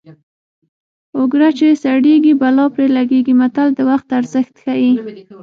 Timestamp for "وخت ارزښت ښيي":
3.89-4.91